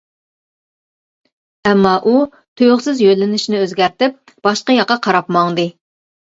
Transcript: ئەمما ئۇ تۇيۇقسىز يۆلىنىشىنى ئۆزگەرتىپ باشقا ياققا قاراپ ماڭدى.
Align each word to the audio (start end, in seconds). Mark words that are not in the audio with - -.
ئەمما 1.65 1.91
ئۇ 2.07 2.15
تۇيۇقسىز 2.33 3.05
يۆلىنىشىنى 3.07 3.61
ئۆزگەرتىپ 3.63 4.21
باشقا 4.51 4.81
ياققا 4.81 5.01
قاراپ 5.09 5.35
ماڭدى. 5.41 5.71